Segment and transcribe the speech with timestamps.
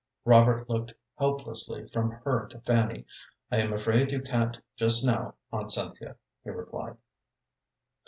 [0.25, 3.05] Robert looked helplessly from her to Fanny.
[3.51, 6.97] "I am afraid you can't just now, Aunt Cynthia," he replied.